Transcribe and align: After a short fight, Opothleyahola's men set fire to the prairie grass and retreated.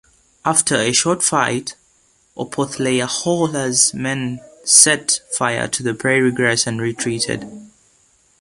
After 0.43 0.77
a 0.77 0.91
short 0.93 1.21
fight, 1.21 1.75
Opothleyahola's 2.35 3.93
men 3.93 4.39
set 4.63 5.21
fire 5.29 5.67
to 5.67 5.83
the 5.83 5.93
prairie 5.93 6.31
grass 6.31 6.65
and 6.65 6.81
retreated. 6.81 7.47